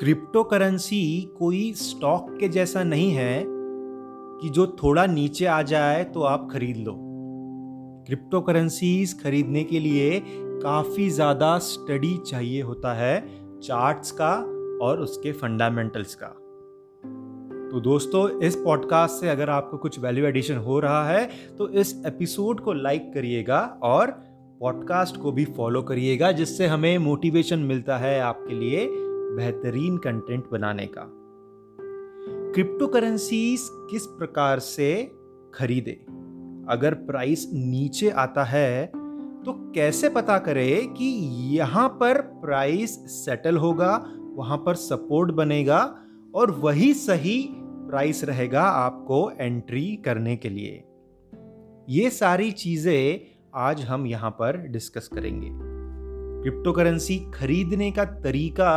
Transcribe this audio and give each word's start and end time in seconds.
Crypto 0.00 0.42
currency 0.44 1.20
कोई 1.38 1.72
stock 1.72 2.26
के 2.40 2.48
जैसा 2.48 2.82
नहीं 2.84 3.10
है 3.10 3.42
कि 3.46 4.48
जो 4.48 4.66
थोड़ा 4.82 5.06
नीचे 5.06 5.46
आ 5.46 5.60
जाए 5.62 6.04
तो 6.04 6.22
आप 6.22 6.48
खरीद 6.52 6.76
लो। 6.76 6.94
क्रिप्टो 8.06 8.40
करेंसीज 8.40 9.22
खरीदने 9.22 9.64
के 9.64 9.80
लिए 9.80 10.20
काफ़ी 10.26 11.08
ज़्यादा 11.10 11.56
स्टडी 11.58 12.16
चाहिए 12.26 12.60
होता 12.62 12.92
है 12.94 13.20
चार्ट्स 13.60 14.10
का 14.10 14.30
और 14.86 15.00
उसके 15.00 15.32
फंडामेंटल्स 15.32 16.14
का। 16.14 16.28
तो 17.70 17.80
दोस्तों, 17.80 18.28
इस 18.40 18.56
पॉडकास्ट 18.56 19.20
से 19.20 19.28
अगर 19.28 19.50
आपको 19.50 19.78
कुछ 19.78 19.98
वैल्यू 19.98 20.26
एडिशन 20.26 20.56
हो 20.58 20.78
रहा 20.80 21.08
है 21.08 21.28
तो 21.58 21.68
इस 21.70 21.94
एपिसोड 22.06 22.60
को 22.60 22.72
लाइक 22.72 23.12
करिएगा 23.14 23.60
और 23.82 24.10
पॉडकास्ट 24.60 25.16
को 25.16 25.32
भी 25.32 25.44
फॉलो 25.56 25.82
करिएगा, 25.82 26.32
जिससे 26.32 26.66
हमें 26.66 26.96
मोटिवेशन 26.98 27.58
मिलता 27.58 27.98
है 27.98 28.18
आपके 28.20 28.54
लिए 28.54 28.86
बेहतरीन 29.30 29.96
कंटेंट 29.98 30.48
बनाने 30.50 30.86
का। 30.88 31.02
क्रिप्टो 32.52 32.86
करेंसीज 32.86 33.68
किस 33.90 34.06
प्रकार 34.08 34.58
से 34.58 34.90
खरीदे? 35.54 35.92
अगर 36.68 36.94
प्राइस 37.06 37.48
नीचे 37.54 38.10
आता 38.10 38.44
है 38.44 38.86
तो 39.38 39.52
कैसे 39.74 40.08
पता 40.08 40.38
करें 40.38 40.92
कि 40.94 41.04
यहाँ 41.56 41.88
पर 41.90 42.20
प्राइस 42.40 42.94
सेटल 43.14 43.56
होगा, 43.56 43.92
वहाँ 44.34 44.56
पर 44.58 44.74
सपोर्ट 44.74 45.30
बनेगा 45.30 45.78
और 46.34 46.50
वही 46.50 46.92
सही 46.94 47.38
प्राइस 47.88 48.24
रहेगा 48.24 48.62
आपको 48.62 49.30
एंट्री 49.30 49.84
करने 49.96 50.36
के 50.36 50.48
लिए? 50.48 50.84
ये 51.88 52.10
सारी 52.10 52.50
चीज़ें 52.52 53.20
आज 53.56 53.82
हम 53.82 54.06
यहाँ 54.06 54.30
पर 54.30 54.56
डिस्कस 54.66 55.08
करेंगे। 55.08 55.48
क्रिप्टो 56.42 56.72
करेंसी 56.72 57.18
खरीदने 57.34 57.90
का 57.90 58.04
तरीका 58.04 58.70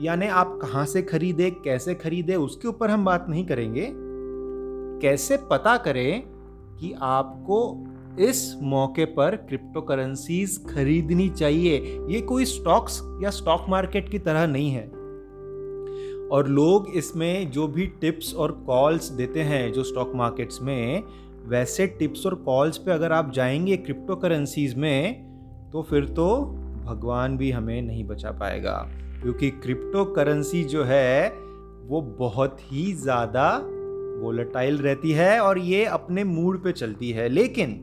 यानी 0.00 0.26
आप 0.26 0.58
कहाँ 0.62 0.86
से 0.86 1.02
खरीदे, 1.02 1.50
कैसे 1.50 1.94
खरीदे, 1.94 2.34
उसके 2.34 2.68
ऊपर 2.68 2.90
हम 2.90 3.04
बात 3.04 3.26
नहीं 3.28 3.46
करेंगे। 3.46 3.92
कैसे 5.02 5.36
पता 5.36 5.76
करें 5.76 6.22
कि 6.80 6.94
आपको 7.02 7.84
इस 8.18 8.56
मौके 8.62 9.04
पर 9.04 9.36
क्रिप्टो 9.36 9.80
करेंसीज 9.80 10.66
खरीदनी 10.74 11.28
चाहिए? 11.28 12.00
ये 12.08 12.20
कोई 12.20 12.44
स्टॉक्स 12.44 13.20
या 13.22 13.30
स्टॉक 13.30 13.66
मार्केट 13.68 14.08
की 14.08 14.18
तरह 14.18 14.46
नहीं 14.46 14.70
है। 14.70 14.86
और 16.28 16.46
लोग 16.48 16.86
इसमें 16.94 17.50
जो 17.50 17.68
भी 17.68 17.86
टिप्स 17.86 18.34
और 18.34 18.52
कॉल्स 18.52 19.08
देते 19.08 19.40
हैं 19.40 19.72
जो 19.72 19.82
स्टॉक 19.82 20.12
मार्केट्स 20.14 20.62
में, 20.62 21.02
वैसे 21.46 21.86
टिप्स 21.86 22.26
और 22.26 22.34
कॉल्स 22.34 22.78
पे 22.78 22.90
अगर 22.90 23.12
आप 23.12 23.32
जाएँगे 23.32 23.76
क्रिप्टो 23.76 24.16
करेंसीज 24.16 24.74
में 24.74 25.26
तो 25.72 25.82
फिर 25.82 26.04
तो 26.04 26.56
भगवान 26.86 27.36
भी 27.36 27.50
हमें 27.50 27.80
नहीं 27.82 28.04
बचा 28.04 28.30
पाएगा। 28.30 28.76
क्योंकि 29.22 29.50
क्रिप्टो 29.50 30.04
करेंसी 30.04 30.62
जो 30.64 30.84
है, 30.84 31.28
वो 31.88 32.00
बहुत 32.18 32.58
ही 32.62 32.92
ज़्यादा 32.94 33.50
वोलेटाइल 34.22 34.78
रहती 34.78 35.12
है 35.12 35.38
और 35.40 35.58
ये 35.58 35.84
अपने 35.84 36.24
मूड 36.24 36.62
पे 36.64 36.72
चलती 36.72 37.10
है। 37.10 37.28
लेकिन 37.28 37.74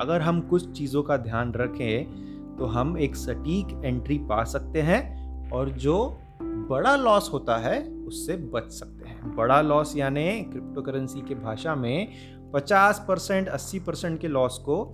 अगर 0.00 0.20
हम 0.20 0.40
कुछ 0.40 0.70
चीज़ों 0.72 1.02
का 1.02 1.16
ध्यान 1.16 1.52
रखें 1.52 2.56
तो 2.56 2.66
हम 2.66 2.96
एक 2.98 3.16
सटीक 3.16 3.80
एंट्री 3.84 4.18
पा 4.28 4.42
सकते 4.44 4.82
हैं 4.82 5.50
और 5.50 5.70
जो 5.78 5.96
बड़ा 6.42 6.94
लॉस 6.96 7.30
होता 7.32 7.56
है, 7.56 7.80
उससे 8.06 8.36
बच 8.54 8.70
सकते 8.70 9.08
हैं। 9.08 9.34
बड़ा 9.36 9.60
लॉस 9.62 9.96
यानी 9.96 10.26
क्रिप्टो 10.42 10.82
करेंसी 10.82 11.20
के 11.20 11.34
भाषा 11.34 11.74
में 11.74 12.08
50 12.54 13.04
परसेंट, 13.08 13.48
अस्सी 13.48 13.78
परसेंट 13.78 14.20
के 14.20 14.28
लॉस 14.28 14.58
को 14.58 14.84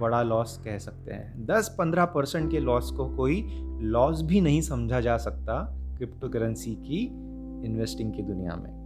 बड़ा 0.00 0.22
लॉस 0.22 0.62
कह 0.64 0.78
सकते 0.78 1.12
हैं। 1.12 1.46
10-15 1.46 2.04
परसेंट 2.04 2.50
के 2.50 2.60
लॉस 2.60 2.90
को 2.90 3.16
कोई 3.16 3.46
लॉस 3.80 4.22
भी 4.22 4.40
नहीं 4.40 4.60
समझा 4.60 5.00
जा 5.00 5.16
सकता 5.16 5.76
क्रिप्टो 5.96 6.28
करेंसी 6.28 6.74
की 6.74 7.04
इन्वेस्टिंग 7.66 8.12
की 8.12 8.22
दुनिया 8.22 8.56
में। 8.56 8.80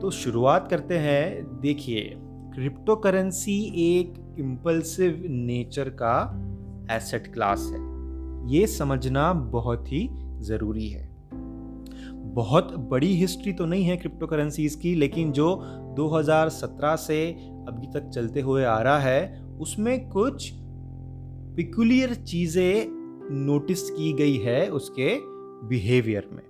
तो 0.00 0.10
शुरुआत 0.10 0.68
करते 0.68 0.98
हैं। 0.98 1.60
देखिए 1.60 2.14
क्रिप्टो 2.54 2.96
करेंसी 2.96 3.72
एक 3.76 4.36
इम्पल्सिव 4.38 5.22
नेचर 5.28 5.88
का 5.88 6.42
एसेट 6.90 7.32
क्लास 7.32 7.70
है। 7.72 7.96
ये 8.50 8.66
समझना 8.66 9.32
बहुत 9.32 9.92
ही 9.92 10.08
ज़रूरी 10.40 10.88
है। 10.88 11.08
बहुत 12.34 12.74
बड़ी 12.76 13.16
हिस्ट्री 13.16 13.52
तो 13.52 13.66
नहीं 13.66 13.84
है 13.84 13.96
क्रिप्टो 13.96 14.26
करेंसीज 14.26 14.74
की, 14.74 14.94
लेकिन 14.94 15.32
जो 15.32 15.62
2017 15.96 16.96
से 16.96 17.32
अभी 17.68 17.86
तक 17.86 18.08
चलते 18.08 18.40
हुए 18.40 18.64
आ 18.64 18.78
रहा 18.78 18.98
है 18.98 19.45
उसमें 19.60 20.08
कुछ 20.10 20.50
पिकुलियर 21.56 22.14
चीज़ें 22.14 22.86
नोटिस 23.30 23.90
की 23.90 24.12
गई 24.12 24.36
है 24.36 24.68
उसके 24.70 25.18
बिहेवियर 25.68 26.28
में। 26.32 26.42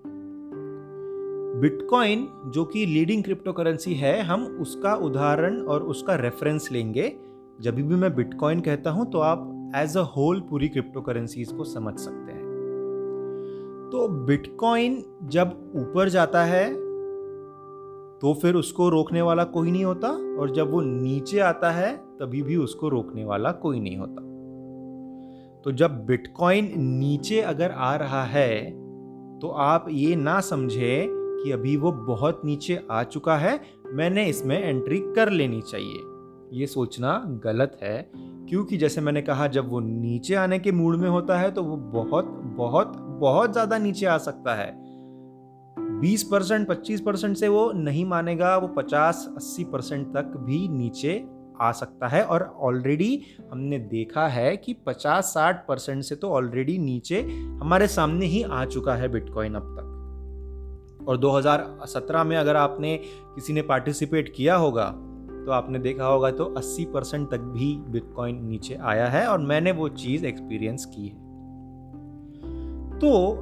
बिटकॉइन 1.60 2.28
जो 2.54 2.64
कि 2.64 2.86
लीडिंग 2.86 3.24
क्रिप्टो 3.24 3.52
करेंसी 3.52 3.94
है, 3.94 4.22
हम 4.22 4.44
उसका 4.60 4.94
उदाहरण 4.94 5.60
और 5.60 5.82
उसका 5.82 6.14
रेफरेंस 6.14 6.68
लेंगे। 6.72 7.12
जब 7.60 7.74
भी 7.74 7.82
मैं 7.82 8.14
बिटकॉइन 8.14 8.60
कहता 8.60 8.90
हूँ 8.90 9.10
तो 9.10 9.18
आप 9.18 9.72
एज 9.76 9.96
अ 9.96 10.02
होल 10.16 10.40
पूरी 10.40 10.68
क्रिप्टो 10.68 11.00
करेंसीज 11.00 11.52
को 11.52 11.64
समझ 11.64 11.98
सकते 11.98 12.32
हैं। 12.32 12.44
तो 13.92 14.08
बिटकॉइन 14.26 15.02
जब 15.22 15.72
ऊपर 15.76 16.08
जाता 16.08 16.44
है 16.44 16.66
तो 18.22 18.32
फिर 18.34 18.54
उसको 18.54 18.88
रोकने 18.88 19.22
वाला 19.22 19.44
कोई 19.46 19.70
नहीं 19.70 19.84
होता 19.84 20.08
और 20.40 20.52
जब 20.54 20.70
वो 20.70 20.80
नीचे 20.80 21.38
आता 21.40 21.70
है, 21.70 21.96
तभी 22.20 22.42
भी 22.42 22.56
उसको 22.56 22.88
रोकने 22.88 23.24
वाला 23.24 23.52
कोई 23.54 23.80
नहीं 23.80 23.96
होता। 23.96 24.22
तो 25.64 25.72
जब 25.72 26.04
बिटकॉइन 26.06 26.72
नीचे 26.78 27.40
अगर 27.42 27.70
आ 27.70 27.94
रहा 27.96 28.22
है 28.24 28.64
तो 29.40 29.48
आप 29.48 29.86
ये 29.90 30.14
ना 30.16 30.40
समझे 30.42 31.06
कि 31.08 31.50
अभी 31.52 31.76
वो 31.76 31.92
बहुत 31.92 32.40
नीचे 32.44 32.78
आ 32.90 33.02
चुका 33.04 33.36
है, 33.36 33.60
मैंने 33.88 34.24
इसमें 34.26 34.58
एंट्री 34.58 34.98
कर 35.16 35.30
लेनी 35.30 35.60
चाहिए। 35.62 36.02
ये 36.52 36.66
सोचना 36.66 37.12
गलत 37.44 37.78
है, 37.82 38.10
क्योंकि 38.48 38.76
जैसे 38.76 39.00
मैंने 39.00 39.22
कहा, 39.22 39.46
जब 39.48 39.68
वो 39.70 39.80
नीचे 39.80 40.34
आने 40.34 40.58
के 40.58 40.72
मूड 40.72 40.96
में 40.96 41.08
होता 41.08 41.38
है 41.38 41.50
तो 41.50 41.62
वो 41.62 41.76
बहुत 41.76 42.24
बहुत 42.56 42.92
बहुत 43.20 43.52
ज़्यादा 43.52 43.78
नीचे 43.78 44.06
आ 44.06 44.16
सकता 44.18 44.54
है। 44.54 44.68
20 46.00 46.22
परसेंट, 46.22 46.68
पच्चीस 46.68 47.00
परसेंट 47.00 47.36
से 47.36 47.48
वो 47.48 47.72
नहीं 47.72 48.04
मानेगा, 48.04 48.56
वो 48.56 48.68
50-80 48.68 49.64
परसेंट 49.64 50.06
तक 50.14 50.24
भी 50.36 50.68
नीचे 50.68 51.24
आ 51.60 51.72
सकता 51.72 52.08
है। 52.08 52.22
और 52.22 52.42
ऑलरेडी 52.58 53.22
हमने 53.50 53.78
देखा 53.78 54.26
है 54.28 54.56
कि 54.56 54.74
50-60 54.86 55.64
परसेंट 55.68 56.02
से 56.02 56.14
तो 56.14 56.30
ऑलरेडी 56.30 56.78
नीचे 56.78 57.20
हमारे 57.62 57.88
सामने 57.88 58.26
ही 58.26 58.42
आ 58.42 58.64
चुका 58.64 58.94
है 58.94 59.08
बिटकॉइन 59.08 59.54
अब 59.54 59.62
तक। 59.62 61.04
और 61.08 61.16
2017 61.16 62.24
में 62.24 62.36
अगर 62.36 62.56
आपने 62.56 62.96
किसी 63.06 63.52
ने 63.52 63.62
पार्टिसिपेट 63.62 64.32
किया 64.36 64.56
होगा 64.56 64.84
तो 65.46 65.52
आपने 65.52 65.78
देखा 65.78 66.06
होगा 66.06 66.30
तो 66.30 66.54
80 66.58 66.84
परसेंट 66.84 67.30
तक 67.30 67.40
भी 67.40 67.76
बिटकॉइन 67.88 68.44
नीचे 68.46 68.74
आया 68.74 69.06
है 69.06 69.26
और 69.26 69.38
मैंने 69.38 69.72
वो 69.72 69.88
चीज़ 69.88 70.26
एक्सपीरियंस 70.26 70.84
की 70.84 71.08
है। 71.08 71.16
तो 72.98 73.36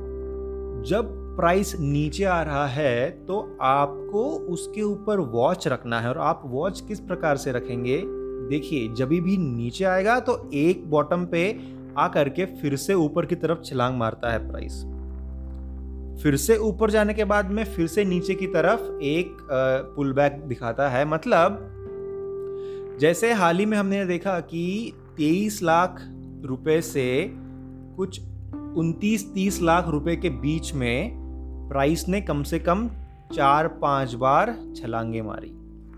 जब 0.83 1.24
प्राइस 1.37 1.75
नीचे 1.81 2.25
आ 2.25 2.43
रहा 2.43 2.67
है 2.67 3.11
तो 3.27 3.39
आपको 3.63 4.25
उसके 4.49 4.83
ऊपर 4.83 5.21
वॉच 5.21 5.67
रखना 5.69 6.01
है। 6.01 6.09
और 6.09 6.19
आप 6.19 6.43
वॉच 6.47 6.81
किस 6.81 7.01
प्रकार 7.01 7.37
से 7.37 7.53
रखेंगे? 7.53 8.03
देखिए, 8.49 8.89
जब 8.95 9.09
भी 9.09 9.37
नीचे 9.37 9.85
आएगा 9.85 10.19
तो 10.21 10.51
एक 10.55 10.91
बॉटम 10.91 11.25
पे 11.27 11.59
आ 11.99 12.09
करके 12.09 12.45
फिर 12.45 12.77
से 12.77 12.95
ऊपर 12.95 13.27
की 13.27 13.35
तरफ़ 13.35 13.63
छलांग 13.63 13.97
मारता 13.99 14.33
है 14.33 14.49
प्राइस 14.49 14.83
फिर 16.23 16.37
से 16.37 16.57
ऊपर 16.59 16.91
जाने 16.91 17.15
के 17.15 17.25
बाद 17.25 17.51
में 17.51 17.65
फिर 17.65 17.87
से 17.87 18.05
नीचे 18.05 18.35
की 18.35 18.47
तरफ़ 18.47 18.81
एक 19.03 19.37
पुल 19.97 20.13
बैक 20.13 20.41
दिखाता 20.49 20.89
है। 20.89 21.05
मतलब 21.05 21.59
जैसे 23.01 23.33
हाल 23.33 23.59
ही 23.59 23.67
में 23.67 23.77
हमने 23.79 24.05
देखा 24.07 24.39
कि 24.41 24.93
23 25.17 25.63
लाख 25.63 26.01
रुपए 26.45 26.81
से 26.81 27.07
कुछ 27.97 28.21
29-30 28.77 29.61
लाख 29.63 29.89
रुपए 29.89 30.17
के 30.17 30.31
बीच 30.31 30.73
में 30.75 31.24
प्राइस 31.69 32.09
ने 32.09 32.21
कम 32.21 32.43
से 32.43 32.59
कम 32.59 32.91
चार 33.33 33.69
पाँच 33.69 34.15
बार 34.15 34.73
छलांगे 34.77 35.23
मारी। 35.23 35.51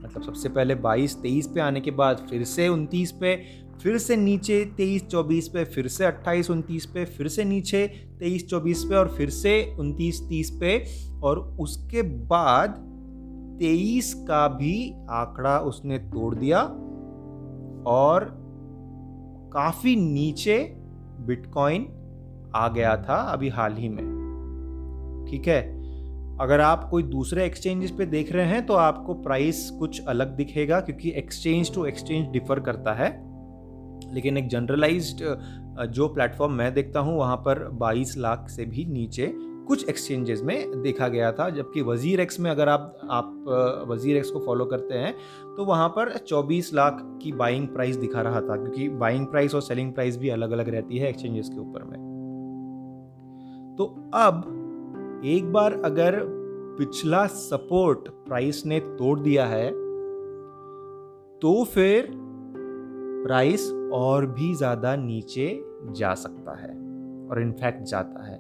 मतलब 0.05 0.23
सबसे 0.23 0.49
पहले 0.49 0.75
22-23 0.75 1.47
पे 1.47 1.61
आने 1.61 1.81
के 1.81 1.91
बाद 1.91 2.27
फिर 2.31 2.45
से 2.45 2.69
29 2.69 3.11
पे, 3.11 3.45
फिर 3.83 3.99
से 3.99 4.17
नीचे 4.17 4.65
23-24 4.77 5.49
पे, 5.49 5.65
फिर 5.65 5.89
से 5.89 6.07
28-29 6.07 6.87
पे, 6.87 7.05
फिर 7.05 7.29
से 7.29 7.45
नीचे 7.45 7.87
23-24 8.19 8.85
पे 8.85 8.95
और 8.95 9.09
फिर 9.09 9.31
से 9.31 9.77
29-30 9.81 10.51
पे 10.51 10.85
और 11.23 11.39
उसके 11.61 12.03
बाद 12.03 12.71
23 13.63 14.15
का 14.15 14.49
भी 14.49 14.93
आंकड़ा 15.11 15.59
उसने 15.59 15.99
तोड़ 15.99 16.35
दिया 16.35 16.61
और 17.87 18.29
काफ़ी 19.53 19.97
नीचे 19.97 20.59
बिटकॉइन 21.21 21.89
आ 22.57 22.69
गया 22.69 22.97
था 22.97 23.17
अभी 23.17 23.49
हाल 23.49 23.73
ही 23.73 23.89
में। 23.89 24.16
ठीक 25.29 25.49
है? 25.49 25.61
अगर 26.41 26.61
आप 26.61 26.89
कोई 26.91 27.03
दूसरे 27.05 27.45
एक्सचेंजेस 27.47 27.91
पे 27.91 28.07
देख 28.07 28.33
रहे 28.33 28.47
हैं 28.47 28.65
तो 28.67 28.75
आपको 28.77 29.15
प्राइस 29.17 29.69
कुछ 29.79 30.01
अलग 30.05 30.37
दिखेगा, 30.37 30.81
क्योंकि 30.81 31.11
एक्सचेंज 31.17 31.75
टू 31.75 31.85
एक्सचेंज 31.87 32.27
डिफर 32.33 32.61
करता 32.61 32.93
है। 32.95 33.11
लेकिन 34.15 34.37
एक 34.37 34.49
जनरलाइज्ड 34.49 35.25
जो 35.89 36.09
प्लेटफॉर्म 36.09 36.53
मैं 36.53 36.73
देखता 36.75 37.01
हूँ, 37.01 37.17
वहाँ 37.19 37.37
पर 37.39 37.69
22 37.75 38.17
लाख 38.17 38.49
से 38.51 38.65
भी 38.65 38.85
नीचे 38.87 39.33
कुछ 39.69 39.89
एक्सचेंजेस 39.89 40.43
में 40.43 40.83
देखा 40.83 41.09
गया 41.09 41.31
था। 41.33 41.49
जबकि 41.51 41.83
वज़ीर 41.83 42.21
एक्स 42.21 42.39
में 42.41 42.51
अगर 42.51 42.69
आप 42.69 42.99
आप 43.11 43.87
वज़ीर 43.89 44.17
एक्स 44.17 44.31
को 44.31 44.41
फॉलो 44.41 44.65
करते 44.65 44.95
हैं 44.95 45.15
तो 45.57 45.65
वहाँ 45.65 45.89
पर 45.89 46.17
24 46.21 46.73
लाख 46.75 46.99
की 47.23 47.33
बाइंग 47.35 47.67
प्राइस 47.69 47.97
दिखा 47.97 48.23
रहा 48.23 48.41
था, 48.41 48.57
क्योंकि 48.57 48.89
बाइंग 48.91 49.27
प्राइस 49.27 49.55
और 49.55 49.63
सेलिंग 49.63 49.93
प्राइस 49.95 50.17
भी 50.17 50.29
अलग 50.29 50.51
अलग 50.51 50.69
रहती 50.69 50.99
है 50.99 51.09
एक्सचेंजेस 51.09 51.49
के 51.49 51.61
ऊपर 51.61 51.85
में। 51.85 51.99
तो 53.79 53.85
अब 54.15 54.45
एक 55.25 55.53
बार 55.53 55.81
अगर 55.85 56.19
पिछला 56.79 57.27
सपोर्ट 57.27 58.09
प्राइस 58.27 58.65
ने 58.67 58.81
तोड़ 58.81 59.19
दिया 59.21 59.47
है 59.47 59.69
तो 61.41 61.65
फिर 61.65 62.09
प्राइस 63.27 63.71
और 63.93 64.27
भी 64.27 64.55
ज़्यादा 64.55 64.97
नीचे 64.97 65.49
जा 65.91 66.15
सकता 66.15 66.57
है 66.57 66.71
और 67.31 67.41
इनफैक्ट 67.43 67.83
जाता 67.83 68.27
है। 68.27 68.39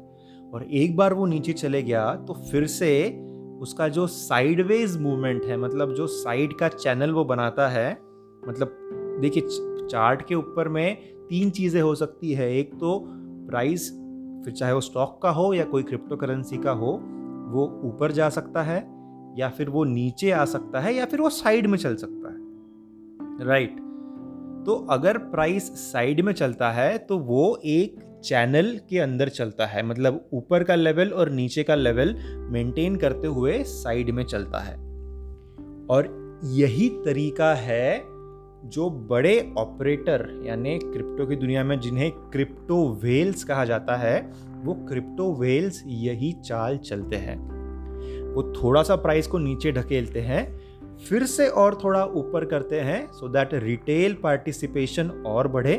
और 0.54 0.64
एक 0.64 0.96
बार 0.96 1.14
वो 1.14 1.26
नीचे 1.26 1.52
चले 1.52 1.82
गया 1.82 2.14
तो 2.14 2.34
फिर 2.50 2.66
से 2.66 3.20
उसका 3.60 3.88
जो 3.88 4.06
साइडवेज 4.06 4.96
मूवमेंट 5.00 5.44
है 5.44 5.56
मतलब 5.56 5.94
जो 5.94 6.06
साइड 6.06 6.52
का 6.58 6.68
चैनल 6.68 7.10
वो 7.10 7.24
बनाता 7.24 7.68
है 7.68 7.92
मतलब 8.48 8.78
देखिए 9.20 9.42
चार्ट 9.88 10.26
के 10.28 10.34
ऊपर 10.34 10.68
में 10.68 10.96
तीन 11.28 11.50
चीज़ें 11.50 11.80
हो 11.82 11.94
सकती 11.94 12.32
है। 12.32 12.52
एक 12.58 12.74
तो 12.74 12.98
प्राइस 13.48 13.90
फिर 14.46 14.54
चाहे 14.54 14.72
वो 14.72 14.80
स्टॉक 14.80 15.18
का 15.22 15.30
हो 15.30 15.52
या 15.54 15.64
कोई 15.64 15.82
क्रिप्टो 15.82 16.16
करेंसी 16.16 16.56
का 16.56 16.70
हो, 16.70 16.92
वो 17.52 17.64
ऊपर 17.84 18.12
जा 18.12 18.28
सकता 18.28 18.62
है 18.62 18.76
या 19.38 19.48
फिर 19.48 19.68
वो 19.68 19.84
नीचे 19.84 20.30
आ 20.30 20.44
सकता 20.44 20.80
है 20.80 20.94
या 20.94 21.04
फिर 21.04 21.20
वो 21.20 21.30
साइड 21.30 21.66
में 21.66 21.78
चल 21.78 21.96
सकता 21.96 22.28
है। 22.28 23.46
राइट 23.46 23.76
तो 24.66 24.74
अगर 24.90 25.18
प्राइस 25.18 25.68
साइड 25.92 26.20
में 26.20 26.32
चलता 26.32 26.70
है 26.70 26.98
तो 26.98 27.18
वो 27.18 27.58
एक 27.64 28.20
चैनल 28.24 28.80
के 28.90 28.98
अंदर 28.98 29.28
चलता 29.28 29.66
है 29.66 29.82
मतलब 29.82 30.28
ऊपर 30.32 30.64
का 30.64 30.74
लेवल 30.74 31.10
और 31.10 31.30
नीचे 31.30 31.62
का 31.62 31.74
लेवल 31.74 32.14
मेंटेन 32.50 32.96
करते 32.96 33.26
हुए 33.26 33.62
साइड 33.64 34.10
में 34.10 34.24
चलता 34.24 34.58
है। 34.58 34.74
और 35.90 36.40
यही 36.44 36.88
तरीका 37.04 37.54
है 37.54 38.15
जो 38.64 38.90
बड़े 38.90 39.52
ऑपरेटर 39.58 40.42
यानी 40.44 40.78
क्रिप्टो 40.78 41.26
की 41.26 41.36
दुनिया 41.36 41.64
में 41.64 41.80
जिन्हें 41.80 42.10
क्रिप्टो 42.10 43.00
वेल्स 43.02 43.44
कहा 43.44 43.64
जाता 43.64 43.96
है, 43.96 44.20
वो 44.56 44.74
क्रिप्टो 44.74 45.32
वेल्स 45.34 45.82
यही 45.86 46.32
चाल 46.32 46.78
चलते 46.78 47.16
हैं। 47.16 47.36
वो 48.34 48.42
थोड़ा 48.52 48.82
सा 48.82 48.96
प्राइस 48.96 49.26
को 49.26 49.38
नीचे 49.38 49.72
ढकेलते 49.72 50.20
हैं, 50.20 50.60
फिर 51.08 51.24
से 51.24 51.48
और 51.48 51.78
थोड़ा 51.84 52.04
ऊपर 52.04 52.44
करते 52.44 52.80
हैं 52.80 53.06
सो 53.12 53.28
दैट 53.28 53.54
रिटेल 53.54 54.14
पार्टिसिपेशन 54.14 55.10
और 55.26 55.48
बढ़े। 55.48 55.78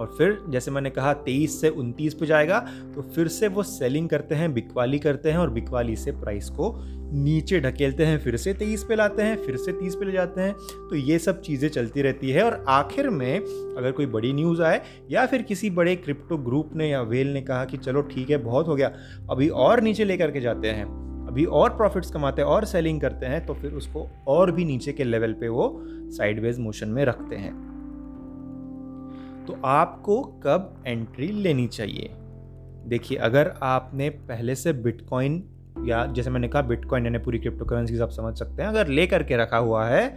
और 0.00 0.14
फिर 0.18 0.38
जैसे 0.48 0.70
मैंने 0.70 0.90
कहा 0.90 1.12
तेईस 1.14 1.60
से 1.60 1.68
उनतीस 1.70 2.14
पे 2.14 2.26
जाएगा 2.26 2.58
तो 2.94 3.02
फिर 3.14 3.28
से 3.28 3.48
वो 3.48 3.62
सेलिंग 3.64 4.08
करते 4.08 4.34
हैं, 4.34 4.52
बिकवाली 4.54 4.98
करते 4.98 5.30
हैं 5.30 5.38
और 5.38 5.50
बिकवाली 5.50 5.96
से 5.96 6.12
प्राइस 6.12 6.48
को 6.50 6.74
नीचे 7.14 7.60
ढकेलते 7.60 8.06
हैं, 8.06 8.18
फिर 8.18 8.36
से 8.36 8.52
तेईस 8.54 8.84
पे 8.84 8.96
लाते 8.96 9.22
हैं, 9.22 9.36
फिर 9.36 9.56
से 9.56 9.72
तीस 9.72 9.94
पे 9.94 10.04
ले 10.04 10.12
जाते 10.12 10.40
हैं। 10.40 10.52
तो 10.90 10.96
ये 10.96 11.18
सब 11.18 11.40
चीज़ें 11.40 11.68
चलती 11.68 12.02
रहती 12.02 12.30
है 12.30 12.42
और 12.44 12.64
आखिर 12.68 13.08
में 13.10 13.38
अगर 13.38 13.92
कोई 13.92 14.06
बड़ी 14.08 14.32
न्यूज़ 14.32 14.62
आए 14.62 14.80
या 15.10 15.26
फिर 15.26 15.42
किसी 15.42 15.70
बड़े 15.70 15.94
क्रिप्टो 15.96 16.36
ग्रुप 16.38 16.70
ने 16.74 16.88
या 16.88 17.00
वेल 17.02 17.32
ने 17.32 17.42
कहा 17.42 17.64
कि 17.64 17.76
चलो 17.78 18.02
ठीक 18.04 18.30
है, 18.30 18.36
बहुत 18.38 18.68
हो 18.68 18.74
गया, 18.74 18.92
अभी 19.30 19.48
और 19.48 19.80
नीचे 19.80 20.04
ले 20.04 20.16
करके 20.16 20.40
जाते 20.40 20.68
हैं, 20.68 20.84
अभी 21.28 21.44
और 21.44 21.70
प्रॉफिट्स 21.70 22.10
कमाते 22.10 22.42
हैं, 22.42 22.48
और 22.48 22.64
सेलिंग 22.64 23.00
करते 23.00 23.26
हैं 23.26 23.44
तो 23.46 23.54
फिर 23.54 23.72
उसको 23.72 24.06
और 24.28 24.52
भी 24.52 24.64
नीचे 24.64 24.92
के 24.92 25.04
लेवल 25.04 25.32
पे 25.32 25.48
वो 25.48 25.74
साइडवेज 26.12 26.58
मोशन 26.58 26.88
में 26.88 27.04
रखते 27.04 27.36
हैं। 27.36 27.69
तो 29.50 29.60
आपको 29.64 30.22
कब 30.22 30.74
एंट्री 30.86 31.26
लेनी 31.26 31.66
चाहिए? 31.66 32.10
देखिए, 32.86 33.18
अगर 33.18 33.52
आपने 33.62 34.08
पहले 34.10 34.54
से 34.54 34.72
बिटकॉइन 34.72 35.42
या 35.84 36.04
जैसे 36.06 36.30
मैंने 36.30 36.48
कहा 36.48 36.62
बिटकॉइन 36.62 37.04
यानी 37.04 37.18
पूरी 37.18 37.38
क्रिप्टो 37.38 37.64
करेंसी 37.64 37.98
आप 37.98 38.10
समझ 38.10 38.38
सकते 38.38 38.62
हैं, 38.62 38.68
अगर 38.68 38.88
ले 38.88 39.06
करके 39.06 39.36
रखा 39.36 39.56
हुआ 39.56 39.86
है 39.86 40.08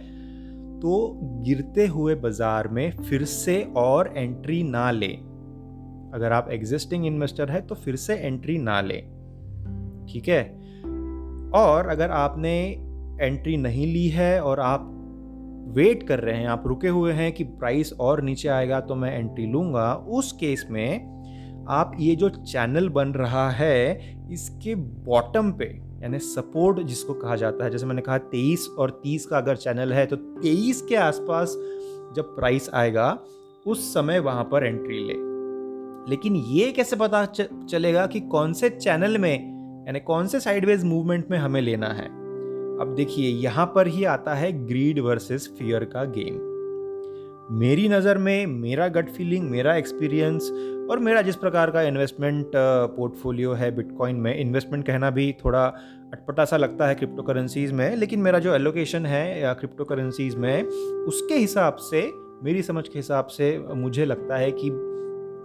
तो 0.80 1.20
गिरते 1.44 1.86
हुए 1.86 2.14
बाज़ार 2.14 2.68
में 2.68 2.90
फिर 2.90 3.24
से 3.24 3.62
और 3.76 4.12
एंट्री 4.16 4.62
ना 4.62 4.90
ले। 4.90 5.12
अगर 6.14 6.32
आप 6.32 6.48
एग्जिस्टिंग 6.50 7.06
इन्वेस्टर 7.06 7.50
है 7.50 7.60
तो 7.60 7.74
फिर 7.74 7.96
से 7.96 8.14
एंट्री 8.14 8.58
ना 8.58 8.80
ले। 8.80 8.98
ठीक 10.12 10.28
है? 10.28 10.42
और 11.54 11.88
अगर 11.88 12.10
आपने 12.10 12.54
एंट्री 13.20 13.56
नहीं 13.56 13.86
ली 13.86 14.08
है 14.08 14.40
और 14.42 14.60
आप 14.60 14.90
वेट 15.66 16.02
कर 16.02 16.20
रहे 16.20 16.36
हैं, 16.36 16.46
आप 16.46 16.66
रुके 16.66 16.88
हुए 16.88 17.12
हैं 17.12 17.32
कि 17.32 17.44
प्राइस 17.44 17.92
और 17.92 18.22
नीचे 18.22 18.48
आएगा 18.48 18.80
तो 18.80 18.94
मैं 18.94 19.18
एंट्री 19.18 19.46
लूँगा। 19.46 19.92
उस 19.94 20.32
केस 20.32 20.66
में 20.70 21.12
आप 21.70 21.92
ये 22.00 22.14
जो 22.16 22.28
चैनल 22.28 22.88
बन 22.88 23.08
रहा 23.08 23.48
है, 23.50 23.98
इसके 24.32 24.74
बॉटम 24.74 25.52
पे, 25.52 25.64
यानी 26.02 26.18
सपोर्ट 26.18 26.80
जिसको 26.80 27.14
कहा 27.14 27.36
जाता 27.36 27.64
है, 27.64 27.70
जैसे 27.70 27.86
मैंने 27.86 28.02
कहा 28.02 28.18
तेईस 28.18 28.68
और 28.78 28.90
तीस 29.04 29.26
का 29.26 29.36
अगर 29.36 29.56
चैनल 29.56 29.92
है 29.92 30.06
तो 30.06 30.16
तेईस 30.16 30.82
के 30.82 30.96
आसपास 30.96 31.56
जब 32.16 32.34
प्राइस 32.36 32.68
आएगा, 32.74 33.18
उस 33.66 33.92
समय 33.94 34.18
वहाँ 34.18 34.44
पर 34.44 34.66
एंट्री 34.66 34.98
ले। 34.98 35.22
लेकिन 36.10 36.36
ये 36.36 36.70
कैसे 36.72 36.96
पता 36.96 37.24
चलेगा 37.24 38.06
कि 38.06 38.20
कौन 38.20 38.52
से 38.52 38.70
चैनल 38.70 39.18
में, 39.18 39.34
यानी 39.86 40.00
कौन 40.00 40.26
से 40.26 40.40
साइडवेज 40.40 40.84
मूवमेंट 40.84 41.30
में 41.30 41.38
हमें 41.38 41.60
लेना 41.60 41.86
है? 41.86 42.23
अब 42.80 42.94
देखिए, 42.96 43.28
यहाँ 43.32 43.66
पर 43.74 43.86
ही 43.86 44.04
आता 44.04 44.34
है 44.34 44.50
ग्रीड 44.66 44.98
वर्सेस 44.98 45.48
फियर 45.58 45.84
का 45.84 46.04
गेम 46.16 46.38
मेरी 47.50 47.88
नज़र 47.88 48.18
में 48.18 48.46
मेरा 48.46 48.88
गट 48.88 49.08
फीलिंग 49.08 49.48
मेरा 49.50 49.74
एक्सपीरियंस 49.76 50.50
और 50.90 50.98
मेरा 50.98 51.22
जिस 51.22 51.36
प्रकार 51.36 51.70
का 51.70 51.82
इन्वेस्टमेंट 51.82 52.52
पोर्टफोलियो 52.96 53.52
है 53.52 53.70
बिटकॉइन 53.76 54.16
में 54.16 54.36
इन्वेस्टमेंट 54.36 54.86
कहना 54.86 55.10
भी 55.10 55.30
थोड़ा 55.44 55.64
अटपटा 56.12 56.44
सा 56.44 56.56
लगता 56.56 56.86
है 56.86 56.94
क्रिप्टो 56.94 57.22
करेंसीज 57.22 57.72
में, 57.72 57.96
लेकिन 57.96 58.20
मेरा 58.20 58.38
जो 58.38 58.54
एलोकेशन 58.54 59.06
है 59.06 59.54
क्रिप्टो 59.54 59.84
करेंसीज 59.84 60.34
में, 60.34 60.62
उसके 61.06 61.34
हिसाब 61.34 61.76
से, 61.76 62.10
मेरी 62.44 62.62
समझ 62.62 62.88
के 62.88 62.98
हिसाब 62.98 63.26
से 63.26 63.56
मुझे 63.74 64.04
लगता 64.04 64.36
है 64.36 64.50
कि 64.54 64.70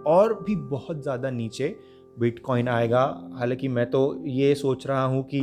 और 0.06 0.34
भी 0.46 0.56
बहुत 0.56 1.02
ज़्यादा 1.02 1.30
नीचे 1.30 1.76
बिटकॉइन 2.18 2.68
आएगा। 2.68 3.02
हालाँकि 3.34 3.68
मैं 3.68 3.90
तो 3.90 4.22
ये 4.26 4.54
सोच 4.54 4.86
रहा 4.86 5.04
हूँ 5.04 5.22
कि 5.24 5.40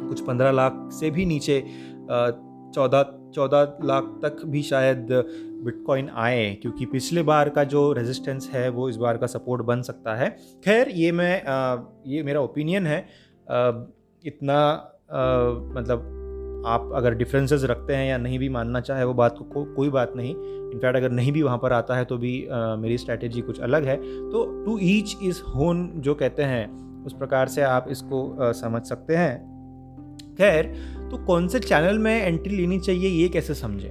कुछ 0.00 0.20
पंद्रह 0.20 0.50
लाख 0.50 0.88
से 0.92 1.10
भी 1.10 1.26
नीचे 1.26 1.60
चौदह 2.74 3.02
चौदह 3.34 3.78
लाख 3.84 4.04
तक 4.22 4.44
भी 4.46 4.62
शायद 4.62 5.06
बिटकॉइन 5.64 6.08
आए 6.08 6.54
क्योंकि 6.62 6.86
पिछले 6.86 7.22
बार 7.22 7.48
का 7.48 7.64
जो 7.64 7.92
रेजिस्टेंस 7.92 8.50
है 8.52 8.68
वो 8.68 8.88
इस 8.88 8.96
बार 8.96 9.16
का 9.16 9.26
सपोर्ट 9.26 9.62
बन 9.62 9.82
सकता 9.82 10.14
है। 10.14 10.30
खैर 10.64 10.88
ये 10.88 11.12
मैं 11.12 11.34
ये 12.06 12.22
मेरा 12.22 12.40
ओपिनियन 12.40 12.86
है। 12.86 12.98
इतना 14.24 14.58
मतलब 15.76 16.10
आप 16.66 16.90
अगर 16.94 17.14
डिफरेंसेस 17.14 17.64
रखते 17.64 17.94
हैं 17.94 18.08
या 18.08 18.18
नहीं 18.18 18.38
भी 18.38 18.48
मानना 18.48 18.80
चाहे 18.80 19.04
वो 19.04 19.14
बात 19.14 19.38
को, 19.38 19.44
को 19.44 19.64
कोई 19.74 19.90
बात 19.90 20.12
नहीं। 20.16 20.34
इनफैक्ट 20.34 20.96
अगर 20.96 21.10
नहीं 21.10 21.32
भी 21.32 21.42
वहाँ 21.42 21.58
पर 21.58 21.72
आता 21.72 21.96
है 21.96 22.04
तो 22.04 22.16
भी 22.18 22.46
आ, 22.46 22.76
मेरी 22.76 22.98
स्ट्रैटेजी 22.98 23.40
कुछ 23.40 23.60
अलग 23.60 23.84
है। 23.84 23.96
तो 24.30 24.44
टू 24.64 24.78
ईच 24.82 25.16
इज़ 25.22 25.42
होन 25.44 25.90
जो 25.96 26.14
कहते 26.14 26.42
हैं 26.42 27.04
उस 27.04 27.12
प्रकार 27.12 27.48
से 27.48 27.62
आप 27.62 27.86
इसको 27.90 28.30
आ, 28.32 28.52
समझ 28.52 28.82
सकते 28.82 29.16
हैं। 29.16 29.53
खैर 30.38 30.72
तो 31.10 31.24
कौन 31.26 31.48
से 31.48 31.58
चैनल 31.60 31.98
में 31.98 32.14
एंट्री 32.16 32.56
लेनी 32.56 32.78
चाहिए, 32.80 33.08
ये 33.08 33.28
कैसे 33.28 33.54
समझें? 33.54 33.90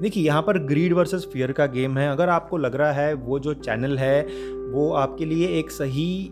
देखिए, 0.00 0.24
यहाँ 0.24 0.42
पर 0.42 0.58
ग्रीड 0.66 0.92
वर्सेस 0.92 1.28
फियर 1.32 1.52
का 1.52 1.66
गेम 1.68 1.98
है। 1.98 2.08
अगर 2.08 2.28
आपको 2.28 2.56
लग 2.56 2.74
रहा 2.76 2.92
है 2.92 3.12
वो 3.14 3.38
जो 3.38 3.54
चैनल 3.56 3.98
है, 3.98 4.22
वो 4.66 4.92
आपके 4.94 5.24
लिए 5.24 5.48
एक 5.58 5.70
सही 5.70 6.30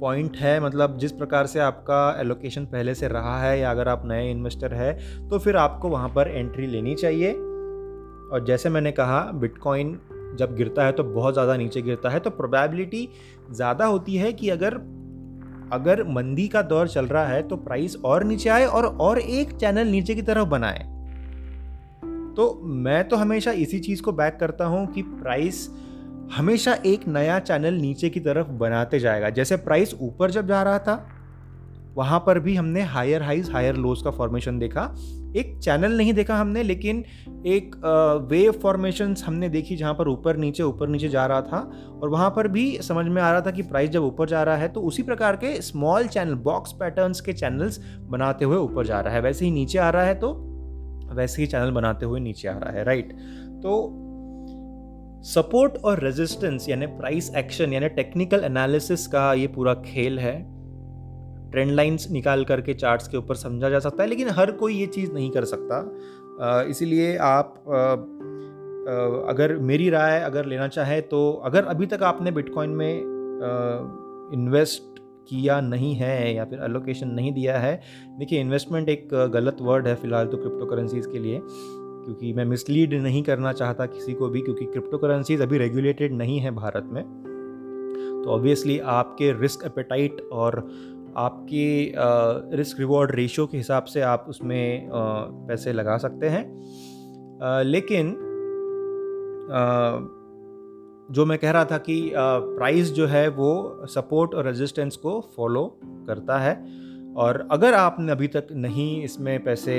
पॉइंट 0.00 0.36
है 0.36 0.58
मतलब 0.60 0.96
जिस 0.98 1.12
प्रकार 1.12 1.46
से 1.46 1.60
आपका 1.60 2.16
एलोकेशन 2.20 2.64
पहले 2.66 2.94
से 2.94 3.08
रहा 3.08 3.40
है 3.42 3.58
या 3.60 3.70
अगर 3.70 3.88
आप 3.88 4.02
नए 4.06 4.30
इन्वेस्टर 4.30 4.74
है 4.74 4.92
तो 5.28 5.38
फिर 5.38 5.56
आपको 5.56 5.88
वहाँ 5.88 6.08
पर 6.08 6.28
एंट्री 6.28 6.66
लेनी 6.66 6.94
चाहिए। 6.94 7.32
और 7.32 8.44
जैसे 8.46 8.68
मैंने 8.68 8.92
कहा 8.92 9.20
बिटकॉइन 9.34 9.98
जब 10.38 10.54
गिरता 10.56 10.84
है 10.84 10.92
तो 10.92 11.04
बहुत 11.04 11.34
ज़्यादा 11.34 11.56
नीचे 11.56 11.82
गिरता 11.82 12.10
है 12.10 12.20
तो 12.20 12.30
प्रोबेबिलिटी 12.30 13.08
ज़्यादा 13.52 13.86
होती 13.86 14.16
है 14.16 14.32
कि 14.32 14.48
अगर 14.48 14.76
अगर 15.72 16.02
मंदी 16.04 16.48
का 16.48 16.62
दौर 16.62 16.88
चल 16.88 17.06
रहा 17.06 17.26
है 17.26 17.42
तो 17.42 17.56
प्राइस 17.56 17.96
और 17.96 18.24
नीचे 18.24 18.48
आए 18.48 18.64
और 18.66 18.86
और 18.86 19.18
एक 19.18 19.50
चैनल 19.50 19.86
नीचे 19.86 20.14
की 20.14 20.22
तरफ़ 20.22 20.48
बनाए। 20.48 20.78
तो 22.36 22.60
मैं 22.64 23.08
तो 23.08 23.16
हमेशा 23.16 23.52
इसी 23.52 23.78
चीज़ 23.78 24.02
को 24.02 24.12
बैक 24.12 24.36
करता 24.40 24.64
हूँ 24.64 24.86
कि 24.86 25.02
प्राइस 25.02 25.68
हमेशा 26.36 26.74
एक 26.86 27.08
नया 27.08 27.38
चैनल 27.38 27.74
नीचे 27.74 28.10
की 28.10 28.20
तरफ़ 28.20 28.46
बनाते 28.46 28.98
जाएगा। 28.98 29.30
जैसे 29.30 29.56
प्राइस 29.56 29.94
ऊपर 30.00 30.30
जब 30.30 30.46
जा 30.46 30.62
रहा 30.62 30.78
था, 30.78 31.08
वहाँ 31.94 32.18
पर 32.26 32.38
भी 32.38 32.54
हमने 32.56 32.82
हायर 32.82 33.22
हाइज 33.22 33.50
हायर 33.50 33.76
लोज 33.76 34.02
का 34.02 34.10
फॉर्मेशन 34.10 34.58
देखा। 34.58 34.82
एक 35.36 35.58
चैनल 35.58 35.96
नहीं 35.96 36.12
देखा 36.14 36.36
हमने, 36.36 36.62
लेकिन 36.62 37.04
एक 37.46 37.76
वेव 38.30 38.52
फॉर्मेशन 38.52 39.14
हमने 39.26 39.48
देखी 39.48 39.76
जहाँ 39.76 39.94
पर 39.94 40.08
ऊपर 40.08 40.36
नीचे 40.36 40.62
ऊपर 40.62 40.88
नीचे 40.88 41.08
जा 41.08 41.26
रहा 41.26 41.40
था 41.42 41.60
और 42.02 42.08
वहाँ 42.08 42.30
पर 42.30 42.48
भी 42.48 42.78
समझ 42.82 43.06
में 43.06 43.22
आ 43.22 43.30
रहा 43.32 43.40
था 43.40 43.50
कि 43.50 43.62
प्राइस 43.62 43.90
जब 43.90 44.02
ऊपर 44.02 44.28
जा 44.28 44.42
रहा 44.42 44.56
है 44.56 44.68
तो 44.68 44.80
उसी 44.80 45.02
प्रकार 45.02 45.36
के 45.36 45.60
स्मॉल 45.62 46.06
चैनल 46.06 46.34
बॉक्स 46.34 46.72
पैटर्न्स 46.72 47.20
के 47.20 47.32
चैनल्स 47.32 47.80
बनाते 48.00 48.44
हुए 48.44 48.56
ऊपर 48.56 48.86
जा 48.86 49.00
रहा 49.00 49.14
है। 49.14 49.20
वैसे 49.20 49.44
ही 49.44 49.50
नीचे 49.50 49.78
आ 49.78 49.90
रहा 49.90 50.02
है 50.02 50.14
तो 50.14 50.32
वैसे 51.14 51.42
ही 51.42 51.48
चैनल 51.48 51.70
बनाते 51.70 52.06
हुए 52.06 52.20
नीचे 52.20 52.48
आ 52.48 52.58
रहा 52.58 52.70
है 52.70 52.84
राइट 52.84 53.12
तो 53.62 53.96
सपोर्ट 55.24 55.76
और 55.76 56.04
रेजिस्टेंस 56.04 56.68
यानी 56.68 56.86
प्राइस 56.86 57.34
एक्शन 57.36 57.72
यानी 57.72 57.88
टेक्निकल 57.88 58.44
एनालिसिस 58.44 59.06
का 59.06 59.32
ये 59.34 59.46
पूरा 59.46 59.74
खेल 59.74 60.18
है। 60.18 60.59
ट्रेंड 61.50 61.70
लाइंस 61.72 62.06
निकाल 62.10 62.44
करके 62.44 62.74
चार्ट्स 62.74 63.08
के 63.08 63.16
ऊपर 63.16 63.34
समझा 63.36 63.70
जा 63.70 63.78
सकता 63.78 64.02
है, 64.02 64.08
लेकिन 64.08 64.28
हर 64.30 64.50
कोई 64.52 64.74
ये 64.74 64.86
चीज़ 64.88 65.12
नहीं 65.12 65.30
कर 65.30 65.44
सकता। 65.46 66.64
इसीलिए 66.70 67.16
आप 67.18 67.54
अगर 69.28 69.56
मेरी 69.60 69.88
राय 69.90 70.20
अगर 70.20 70.46
लेना 70.46 70.68
चाहे 70.68 71.00
तो 71.02 71.30
अगर 71.44 71.64
अभी 71.66 71.86
तक 71.86 72.02
आपने 72.02 72.30
बिटकॉइन 72.30 72.70
में 72.72 73.00
इन्वेस्ट 74.34 74.98
किया 75.28 75.60
नहीं 75.60 75.94
है 75.94 76.34
या 76.34 76.44
फिर 76.44 76.58
अलोकेशन 76.60 77.08
नहीं 77.08 77.32
दिया 77.32 77.58
है, 77.58 77.80
देखिए 78.18 78.40
इन्वेस्टमेंट 78.40 78.88
एक 78.88 79.08
गलत 79.32 79.56
वर्ड 79.60 79.86
है 79.86 79.94
फ़िलहाल 79.94 80.26
तो 80.26 80.36
क्रिप्टो 80.36 80.66
करेंसीज़ 80.66 81.08
के 81.08 81.18
लिए, 81.18 81.40
क्योंकि 81.42 82.32
मैं 82.32 82.44
मिसलीड 82.44 82.94
नहीं 82.94 83.22
करना 83.22 83.52
चाहता 83.52 83.86
किसी 83.86 84.14
को 84.14 84.28
भी, 84.28 84.40
क्योंकि 84.40 84.64
क्रिप्टो 84.64 84.98
करेंसीज 84.98 85.40
अभी 85.40 85.58
रेगुलेटेड 85.58 86.12
नहीं 86.12 86.38
है 86.38 86.50
भारत 86.50 86.88
में। 86.92 87.02
तो 88.22 88.30
ऑब्वियसली 88.30 88.78
आपके 88.94 89.32
रिस्क 89.40 89.64
एपेटाइट 89.66 90.20
और 90.32 90.58
आपके 91.16 92.56
रिस्क 92.56 92.80
रिवॉर्ड 92.80 93.14
रेशियो 93.14 93.46
के 93.46 93.56
हिसाब 93.56 93.84
से 93.84 94.00
आप 94.00 94.26
उसमें 94.28 94.88
पैसे 95.48 95.72
लगा 95.72 95.96
सकते 95.98 96.28
हैं। 96.28 96.44
लेकिन 97.64 98.14
जो 101.08 101.24
मैं 101.26 101.38
कह 101.38 101.50
रहा 101.50 101.64
था 101.64 101.78
कि 101.78 102.12
प्राइस 102.14 102.92
जो 102.92 103.06
है 103.06 103.28
वो 103.28 103.86
सपोर्ट 103.86 104.34
और 104.34 104.46
रेजिस्टेंस 104.46 104.96
को 104.96 105.20
फॉलो 105.36 105.64
करता 105.84 106.38
है। 106.38 106.54
और 107.16 107.46
अगर 107.50 107.74
आपने 107.74 108.12
अभी 108.12 108.26
तक 108.28 108.48
नहीं 108.52 109.02
इसमें 109.04 109.42
पैसे 109.44 109.74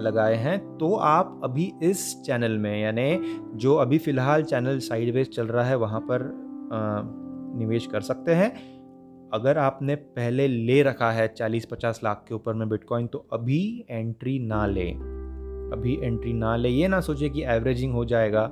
लगाए 0.00 0.34
हैं 0.34 0.58
तो 0.78 0.94
आप 0.94 1.40
अभी 1.44 1.72
इस 1.82 2.04
चैनल 2.22 2.56
में, 2.58 2.82
यानी 2.82 3.18
जो 3.54 3.74
अभी 3.76 3.98
फ़िलहाल 3.98 4.42
चैनल 4.42 4.78
साइडवेज 4.78 5.34
चल 5.36 5.46
रहा 5.46 5.64
है, 5.64 5.76
वहाँ 5.76 6.00
पर 6.00 6.30
निवेश 7.58 7.86
कर 7.86 8.00
सकते 8.00 8.34
हैं। 8.34 8.52
अगर 9.32 9.58
आपने 9.58 9.94
पहले 9.94 10.46
ले 10.48 10.82
रखा 10.82 11.10
है 11.10 11.26
40-50 11.34 12.00
लाख 12.04 12.24
के 12.28 12.34
ऊपर 12.34 12.54
में 12.54 12.68
बिटकॉइन 12.68 13.06
तो 13.06 13.26
अभी 13.32 13.84
एंट्री 13.90 14.38
ना 14.38 14.66
ले। 14.66 14.88
अभी 15.72 15.98
एंट्री 16.02 16.32
ना 16.32 16.54
ले। 16.56 16.68
ये 16.68 16.88
ना 16.88 17.00
सोचे 17.00 17.28
कि 17.28 17.42
एवरेजिंग 17.44 17.92
हो 17.92 18.04
जाएगा। 18.04 18.42
आ, 18.42 18.50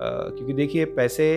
क्योंकि 0.00 0.52
देखिए 0.52 0.84
पैसे 0.84 1.28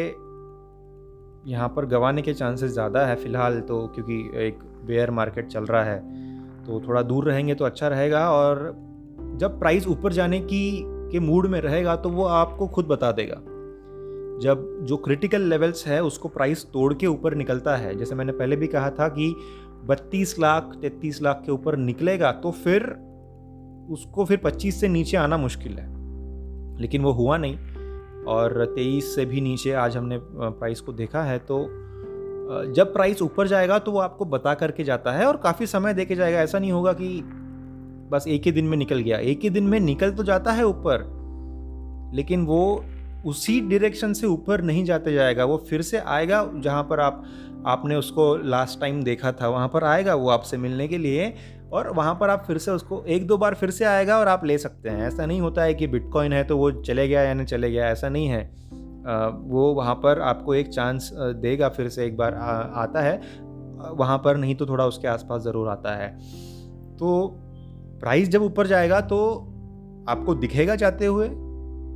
यहाँ 1.47 1.67
पर 1.75 1.85
गंवाने 1.85 2.21
के 2.21 2.33
चांसेस 2.33 2.71
ज़्यादा 2.71 3.05
है 3.05 3.15
फ़िलहाल 3.15 3.59
तो 3.59 3.85
क्योंकि 3.87 4.19
एक 4.47 4.59
बेयर 4.85 5.11
मार्केट 5.11 5.47
चल 5.47 5.65
रहा 5.65 5.83
है 5.83 5.99
तो 6.65 6.81
थोड़ा 6.87 7.01
दूर 7.01 7.25
रहेंगे 7.25 7.55
तो 7.55 7.65
अच्छा 7.65 7.87
रहेगा। 7.87 8.29
और 8.31 8.71
जब 9.37 9.59
प्राइस 9.59 9.87
ऊपर 9.87 10.13
जाने 10.13 10.39
की 10.41 10.81
के 11.11 11.19
मूड 11.19 11.47
में 11.47 11.59
रहेगा 11.61 11.95
तो 11.95 12.09
वो 12.09 12.25
आपको 12.25 12.67
खुद 12.67 12.85
बता 12.85 13.11
देगा। 13.11 13.35
जब 14.41 14.65
जो 14.81 14.97
क्रिटिकल 14.97 15.41
लेवल्स 15.41 15.85
है, 15.87 16.01
उसको 16.03 16.29
प्राइस 16.29 16.65
तोड़ 16.73 16.93
के 16.93 17.07
ऊपर 17.07 17.35
निकलता 17.35 17.75
है। 17.75 17.95
जैसे 17.95 18.15
मैंने 18.15 18.31
पहले 18.33 18.55
भी 18.55 18.67
कहा 18.67 18.89
था 18.89 19.07
कि 19.09 19.33
बत्तीस 19.85 20.37
लाख, 20.39 20.71
तैतीस 20.81 21.21
लाख 21.21 21.41
के 21.45 21.51
ऊपर 21.51 21.77
निकलेगा 21.77 22.31
तो 22.33 22.51
फिर 22.53 22.83
उसको 23.89 24.25
फिर 24.25 24.37
पच्चीस 24.37 24.79
से 24.81 24.87
नीचे 24.87 25.17
आना 25.17 25.37
मुश्किल 25.37 25.77
है। 25.79 25.85
लेकिन 26.77 27.01
वो 27.01 27.11
हुआ 27.13 27.37
नहीं 27.37 28.23
और 28.25 28.65
तेईस 28.75 29.13
से 29.15 29.25
भी 29.25 29.41
नीचे 29.41 29.71
आज 29.73 29.97
हमने 29.97 30.17
प्राइस 30.21 30.81
को 30.81 30.93
देखा 30.93 31.23
है 31.23 31.37
तो 31.41 31.65
जब 32.73 32.93
प्राइस 32.93 33.21
ऊपर 33.21 33.47
जाएगा 33.47 33.77
तो 33.79 33.91
वो 33.91 33.99
आपको 33.99 34.25
बता 34.25 34.53
करके 34.53 34.83
जाता 34.83 35.11
है 35.11 35.25
और 35.25 35.37
काफ़ी 35.37 35.67
समय 35.67 35.93
दे 35.93 36.05
के 36.05 36.15
जाएगा। 36.15 36.39
ऐसा 36.39 36.59
नहीं 36.59 36.71
होगा 36.71 36.93
कि 36.93 37.21
बस 38.11 38.25
एक 38.27 38.41
ही 38.41 38.51
दिन 38.51 38.65
में 38.65 38.77
निकल 38.77 38.99
गया। 38.99 39.17
एक 39.19 39.39
ही 39.43 39.49
दिन 39.49 39.63
में 39.63 39.79
निकल 39.79 40.11
तो 40.11 40.23
जाता 40.23 40.51
है 40.51 40.65
ऊपर, 40.65 41.03
लेकिन 42.15 42.45
वो 42.45 42.83
उसी 43.25 43.59
डायरेक्शन 43.61 44.13
से 44.13 44.27
ऊपर 44.27 44.61
नहीं 44.61 44.85
जाते 44.85 45.13
जाएगा 45.13 45.45
वो 45.45 45.57
फिर 45.69 45.81
से 45.81 45.97
आएगा 45.97 46.51
जहाँ 46.55 46.83
पर 46.83 46.99
आप 46.99 47.23
आपने 47.65 47.95
उसको 47.95 48.35
लास्ट 48.37 48.79
टाइम 48.79 49.03
देखा 49.03 49.31
था 49.31 49.47
वहाँ 49.47 49.67
पर 49.67 49.83
आएगा 49.83 50.15
वो 50.15 50.29
आपसे 50.29 50.57
मिलने 50.57 50.87
के 50.87 50.97
लिए 50.97 51.33
और 51.73 51.89
वहाँ 51.93 52.13
पर 52.15 52.29
आप 52.29 52.43
फिर 52.47 52.57
से 52.57 52.71
उसको 52.71 53.03
एक 53.03 53.27
दो 53.27 53.37
बार 53.37 53.53
फिर 53.53 53.71
से 53.71 53.85
आएगा 53.85 54.17
और 54.19 54.27
आप 54.27 54.45
ले 54.45 54.57
सकते 54.57 54.89
हैं। 54.89 55.07
ऐसा 55.07 55.25
नहीं 55.25 55.41
होता 55.41 55.63
है 55.63 55.73
कि 55.73 55.87
बिटकॉइन 55.87 56.33
है 56.33 56.43
तो 56.43 56.57
वो 56.57 56.71
चले 56.71 57.07
गया 57.07 57.21
या 57.21 57.33
नहीं 57.33 57.45
चले 57.45 57.71
गया 57.71 57.87
ऐसा 57.87 58.09
नहीं 58.09 58.27
है। 58.27 58.43
वो 59.31 59.73
वहाँ 59.73 59.95
पर 59.95 60.21
आपको 60.21 60.55
एक 60.55 60.67
चांस 60.67 61.09
देगा 61.13 61.69
फिर 61.69 61.89
से 61.89 62.05
एक 62.05 62.17
बार 62.17 62.33
आ, 62.33 62.51
आता 62.83 63.01
है। 63.01 63.17
वहाँ 63.95 64.17
पर 64.17 64.37
नहीं 64.37 64.55
तो 64.55 64.65
थोड़ा 64.65 64.85
उसके 64.85 65.07
आसपास 65.07 65.41
ज़रूर 65.41 65.69
आता 65.69 65.95
है। 65.95 66.09
तो 66.97 67.37
प्राइस 67.99 68.29
जब 68.29 68.41
ऊपर 68.41 68.67
जाएगा 68.67 69.01
तो 69.01 69.19
आपको 70.09 70.35
दिखेगा 70.35 70.75
जाते 70.75 71.05
हुए 71.05 71.29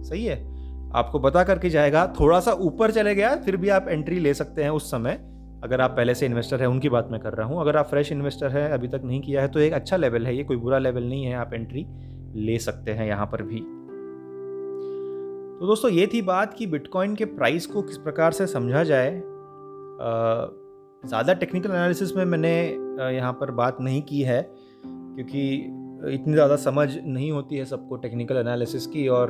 सही 0.10 0.25
है? 0.25 0.50
आपको 0.91 1.19
बता 1.19 1.43
करके 1.43 1.69
जाएगा 1.69 2.05
थोड़ा 2.19 2.39
सा 2.39 2.51
ऊपर 2.62 2.91
चले 2.91 3.13
गया, 3.15 3.36
फिर 3.36 3.57
भी 3.57 3.69
आप 3.69 3.86
एंट्री 3.89 4.19
ले 4.19 4.33
सकते 4.33 4.63
हैं 4.63 4.69
उस 4.69 4.89
समय। 4.91 5.19
अगर 5.63 5.81
आप 5.81 5.91
पहले 5.91 6.13
से 6.15 6.25
इन्वेस्टर 6.25 6.60
हैं, 6.62 6.67
उनकी 6.67 6.89
बात 6.89 7.07
मैं 7.12 7.19
कर 7.21 7.33
रहा 7.33 7.48
हूँ। 7.48 7.60
अगर 7.62 7.77
आप 7.77 7.88
फ्रेश 7.88 8.12
इन्वेस्टर 8.12 8.50
हैं, 8.50 8.69
अभी 8.69 8.88
तक 8.88 9.01
नहीं 9.03 9.21
किया 9.21 9.41
है 9.41 9.48
तो 9.48 9.60
एक 9.60 9.74
अच्छा 9.74 9.98
लेवल 9.98 10.25
है, 10.25 10.36
ये 10.36 10.43
कोई 10.43 10.57
बुरा 10.57 10.77
लेवल 10.79 11.03
नहीं 11.03 11.25
है, 11.25 11.33
आप 11.36 11.53
एंट्री 11.53 11.86
ले 12.38 12.57
सकते 12.60 12.91
हैं 12.91 13.07
यहाँ 13.07 13.25
पर 13.25 13.41
भी। 13.43 13.60
तो 15.60 15.67
दोस्तों, 15.67 15.91
ये 15.91 16.07
थी 16.07 16.21
बात 16.21 16.53
कि 16.53 16.67
बिटकॉइन 16.67 17.15
के 17.15 17.25
प्राइस 17.27 17.65
को 17.65 17.81
किस 17.81 17.98
प्रकार 17.98 18.31
से 18.31 18.48
समझा 18.48 18.83
जाए। 18.83 19.12
ज़्यादा 21.03 21.33
टेक्निकल 21.33 21.69
एनालिसिस 21.69 22.15
में 22.15 22.24
मैंने 22.25 22.53
यहाँ 23.15 23.33
पर 23.33 23.51
बात 23.53 23.77
नहीं 23.81 24.01
की 24.01 24.21
है, 24.21 24.41
क्योंकि 24.86 25.50
इतनी 26.13 26.33
ज़्यादा 26.33 26.55
समझ 26.55 26.88
नहीं 26.98 27.31
होती 27.31 27.55
है 27.55 27.65
सबको 27.65 27.95
टेक्निकल 27.98 28.38
एनालिसिस 28.38 28.88
की, 28.88 29.07
और 29.07 29.29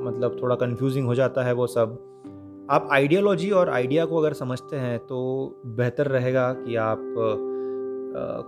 मतलब 0.00 0.38
थोड़ा 0.42 0.54
कंफ्यूजिंग 0.56 1.06
हो 1.06 1.14
जाता 1.14 1.44
है 1.44 1.52
वो 1.52 1.66
सब। 1.66 1.98
आप 2.70 2.88
आइडियोलॉजी 2.92 3.50
और 3.50 3.70
आइडिया 3.70 4.04
को 4.04 4.16
अगर 4.16 4.32
समझते 4.32 4.76
हैं 4.76 4.98
तो 5.06 5.20
बेहतर 5.76 6.06
रहेगा 6.08 6.52
कि 6.54 6.76
आप 6.78 6.98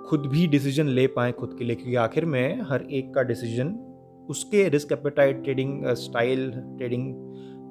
खुद 0.08 0.26
भी 0.26 0.46
डिसीज़न 0.46 0.86
ले 0.88 1.06
पाएँ 1.06 1.32
खुद 1.32 1.54
के 1.58 1.64
लिए, 1.64 1.76
क्योंकि 1.76 1.94
आखिर 1.96 2.24
में 2.24 2.62
हर 2.62 2.82
एक 2.90 3.12
का 3.14 3.22
डिसीज़न 3.22 3.74
उसके 4.30 4.68
risk 4.68 4.92
appetite 4.92 5.42
trading 5.44 5.86
style 5.96 6.50
trading 6.50 7.12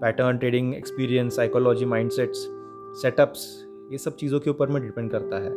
pattern 0.02 0.38
trading 0.38 0.74
experience 0.76 1.36
psychology 1.36 1.86
mindsets 1.86 2.46
setups 3.02 3.48
ये 3.92 3.98
सब 3.98 4.16
चीज़ों 4.16 4.40
के 4.40 4.50
ऊपर 4.50 4.68
में 4.68 4.82
डिपेंड 4.82 5.12
करता 5.12 5.38
है। 5.38 5.50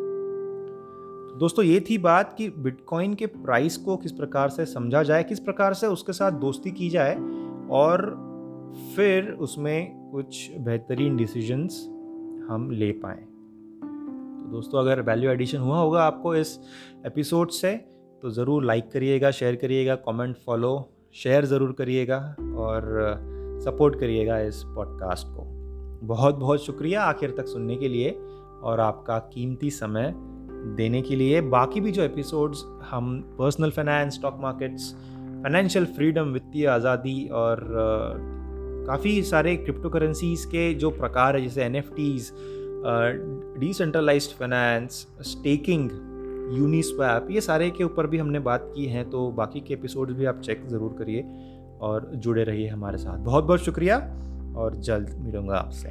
दोस्तों, 1.38 1.64
ये 1.64 1.81
थी 1.81 1.97
बात 1.99 2.35
कि 2.38 2.49
बिटकॉइन 2.59 3.14
के 3.14 3.26
प्राइस 3.26 3.76
को 3.76 3.97
किस 3.97 4.12
प्रकार 4.12 4.49
से 4.49 4.66
समझा 4.66 5.02
जाए, 5.02 5.23
किस 5.25 5.40
प्रकार 5.40 5.75
से 5.75 5.87
उसके 5.87 6.12
साथ 6.12 6.33
दोस्ती 6.40 6.71
की 6.71 6.88
जाए 6.90 7.16
और 7.71 8.02
फिर 8.97 9.30
उसमें 9.40 10.11
कुछ 10.12 10.50
बेहतरीन 10.59 11.16
डिसीजंस 11.16 11.85
हम 12.49 12.71
ले 12.71 12.90
पाएँ। 12.92 13.21
तो 13.21 14.50
दोस्तों, 14.50 14.80
अगर 14.80 15.00
वैल्यू 15.00 15.30
एडिशन 15.30 15.59
हुआ 15.59 15.78
होगा 15.78 16.02
आपको 16.02 16.35
इस 16.35 16.59
एपिसोड 17.06 17.50
से 17.50 17.75
तो 18.23 18.30
ज़रूर 18.30 18.64
लाइक 18.64 18.90
करिएगा 18.92 19.30
शेयर 19.30 19.56
करिएगा 19.56 19.94
कमेंट 19.94 20.37
फॉलो 20.37 20.73
शेयर 21.14 21.44
ज़रूर 21.44 21.73
करिएगा 21.73 22.18
और 22.59 23.61
सपोर्ट 23.64 23.99
करिएगा 24.00 24.38
इस 24.40 24.62
पॉडकास्ट 24.66 25.26
को। 25.26 25.42
बहुत 26.06 26.35
बहुत 26.35 26.64
शुक्रिया 26.64 27.02
आखिर 27.02 27.30
तक 27.30 27.47
सुनने 27.47 27.76
के 27.76 27.88
लिए 27.88 28.11
और 28.62 28.80
आपका 28.80 29.18
कीमती 29.35 29.71
समय 29.71 30.12
देने 30.76 31.02
के 31.02 31.16
लिए। 31.16 31.40
बाकी 31.40 31.80
भी 31.80 31.92
जो 31.92 32.02
एपिसोड्स 32.02 32.64
हम 32.90 33.21
personal 33.38 33.71
finance 33.71 34.14
stock 34.14 34.38
markets 34.40 34.94
financial 35.44 35.86
freedom 35.86 36.28
वित्तीय 36.32 36.66
आज़ादी 36.66 37.26
और 37.32 37.60
काफ़ी 38.86 39.22
सारे 39.22 39.54
क्रिप्टो 39.56 39.88
करेंसीज 39.90 40.44
के 40.44 40.62
जो 40.74 40.90
प्रकार 40.90 41.36
है, 41.36 41.42
जैसे 41.42 41.62
N 41.62 41.76
F 41.76 41.90
Ts 41.96 42.30
decentralise 43.60 44.28
finance 44.38 45.06
staking 45.22 45.90
Uniswap 46.52 47.28
ये 47.30 47.40
सारे 47.40 47.70
के 47.70 47.84
ऊपर 47.84 48.06
भी 48.06 48.18
हमने 48.18 48.38
बात 48.48 48.70
की 48.74 48.86
है 48.86 49.04
तो 49.10 49.30
बाकी 49.32 49.60
के 49.60 49.74
एपिसोड 49.74 50.12
भी 50.12 50.24
आप 50.24 50.40
चेक 50.40 50.66
ज़रूर 50.68 50.94
करिए 50.98 51.22
और 51.80 52.10
जुड़े 52.16 52.44
रहिए 52.44 52.68
हमारे 52.68 52.98
साथ। 52.98 53.18
बहुत 53.18 53.44
बहुत 53.44 53.64
शुक्रिया 53.64 53.98
और 54.56 54.74
जल्द 54.80 55.14
मिलूँगा 55.20 55.56
आपसे। 55.56 55.88